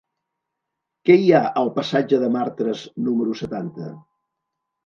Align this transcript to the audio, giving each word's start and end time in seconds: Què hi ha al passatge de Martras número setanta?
Què 1.09 1.17
hi 1.25 1.29
ha 1.35 1.41
al 1.61 1.69
passatge 1.77 2.21
de 2.23 2.31
Martras 2.39 2.81
número 3.09 3.37
setanta? 3.43 3.93